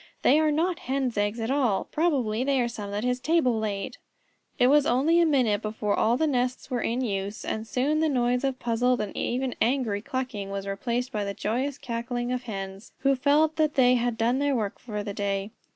[0.23, 1.83] "They are not Hens' eggs at all.
[1.91, 3.97] Probably they are some that his table laid."
[4.57, 8.09] It was only a minute before all the nests were in use, and soon the
[8.09, 12.93] noise of puzzled and even angry clucking was replaced by the joyous cackling of Hens
[13.01, 15.51] who felt that they had done their work for the day.